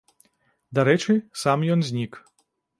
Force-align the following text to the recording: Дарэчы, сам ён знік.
Дарэчы, 0.79 1.17
сам 1.43 1.69
ён 1.77 1.87
знік. 1.93 2.21